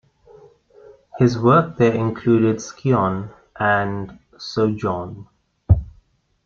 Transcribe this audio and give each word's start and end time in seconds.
His 1.19 1.37
work 1.37 1.77
there 1.77 1.93
included 1.93 2.59
"Scion" 2.59 3.29
and 3.59 4.17
"Sojourn". 4.35 5.27